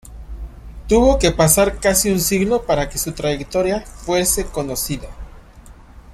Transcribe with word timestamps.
Tuvo 0.87 1.19
que 1.19 1.29
pasar 1.29 1.79
casi 1.79 2.09
un 2.09 2.19
siglo 2.19 2.63
para 2.65 2.89
que 2.89 2.97
su 2.97 3.11
trayectoria 3.11 3.81
fuese 3.85 4.41
reconocida. 4.45 5.07